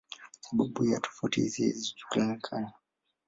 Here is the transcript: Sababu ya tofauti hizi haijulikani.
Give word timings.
Sababu 0.39 0.85
ya 0.85 0.99
tofauti 0.99 1.41
hizi 1.41 1.63
haijulikani. 2.09 2.71